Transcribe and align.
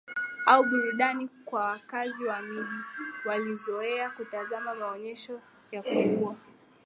au 0.47 0.63
burudani 0.65 1.29
kwa 1.45 1.65
wakazi 1.65 2.25
wa 2.25 2.41
miji 2.41 2.79
Walizoea 3.25 4.09
kutazama 4.09 4.75
maonyesho 4.75 5.41
ya 5.71 5.83
kuua 5.83 6.35